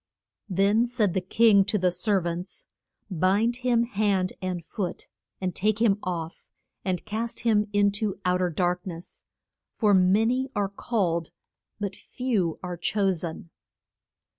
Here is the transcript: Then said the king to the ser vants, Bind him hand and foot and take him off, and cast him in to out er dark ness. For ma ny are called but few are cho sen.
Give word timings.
Then 0.49 0.87
said 0.87 1.13
the 1.13 1.21
king 1.21 1.63
to 1.65 1.77
the 1.77 1.91
ser 1.91 2.21
vants, 2.21 2.65
Bind 3.11 3.57
him 3.57 3.83
hand 3.83 4.33
and 4.41 4.65
foot 4.65 5.07
and 5.39 5.53
take 5.53 5.79
him 5.79 5.99
off, 6.01 6.43
and 6.83 7.05
cast 7.05 7.41
him 7.41 7.67
in 7.71 7.91
to 7.91 8.19
out 8.25 8.41
er 8.41 8.49
dark 8.49 8.87
ness. 8.87 9.21
For 9.75 9.93
ma 9.93 10.23
ny 10.25 10.47
are 10.55 10.69
called 10.69 11.29
but 11.79 11.95
few 11.95 12.57
are 12.63 12.77
cho 12.77 13.11
sen. 13.11 13.51